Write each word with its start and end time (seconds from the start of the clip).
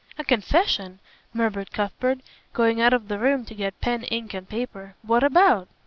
"A 0.17 0.23
confession!" 0.23 0.97
murmured 1.31 1.71
Cuthbert, 1.71 2.21
going 2.53 2.81
out 2.81 2.91
of 2.91 3.07
the 3.07 3.19
room 3.19 3.45
to 3.45 3.53
get 3.53 3.79
pen, 3.81 4.01
ink 4.05 4.33
and 4.33 4.49
paper. 4.49 4.95
"What 5.03 5.23
about?" 5.23 5.67